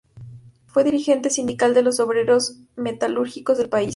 Fue 0.65 0.83
dirigente 0.83 1.29
sindical 1.29 1.75
de 1.75 1.83
los 1.83 1.99
obreros 1.99 2.57
metalúrgicos 2.75 3.59
del 3.59 3.69
país. 3.69 3.89